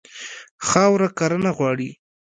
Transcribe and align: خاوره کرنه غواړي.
خاوره 0.67 1.09
کرنه 1.17 1.51
غواړي. 1.57 1.89